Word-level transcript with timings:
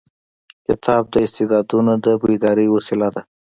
کتاب 0.65 1.03
د 1.13 1.15
استعدادونو 1.25 1.93
د 2.05 2.07
بیدارۍ 2.21 2.67
وسیله 2.71 3.07
ده. 3.13 3.21